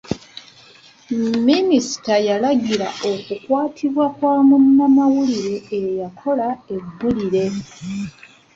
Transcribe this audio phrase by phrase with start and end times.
[1.47, 7.45] Minisita yalagira okukwatibwa kwa munnamawulire eyakola eggulire.